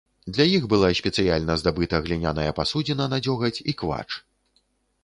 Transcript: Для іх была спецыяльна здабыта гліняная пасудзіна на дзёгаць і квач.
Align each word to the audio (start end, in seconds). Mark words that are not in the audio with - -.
Для 0.35 0.45
іх 0.53 0.63
была 0.71 0.87
спецыяльна 0.99 1.57
здабыта 1.63 2.01
гліняная 2.07 2.51
пасудзіна 2.61 3.03
на 3.13 3.17
дзёгаць 3.29 3.57
і 3.69 3.79
квач. 3.85 4.09